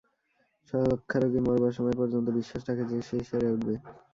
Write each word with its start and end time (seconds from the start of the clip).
যক্ষ্মারোগী 0.73 1.39
মরবার 1.41 1.75
সময় 1.77 1.97
পর্যন্ত 1.99 2.27
বিশ্বাস 2.37 2.61
রাখে 2.69 2.85
যে, 2.91 2.97
সে 3.01 3.17
সেরে 3.29 3.47
উঠবে। 3.55 3.75